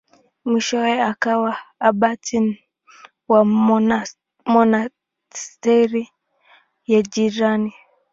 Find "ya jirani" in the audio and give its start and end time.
6.91-7.73